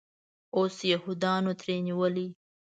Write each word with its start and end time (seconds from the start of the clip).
اوس 0.57 0.75
یهودانو 0.91 1.51
ترې 1.61 1.75
نیولی. 1.87 2.27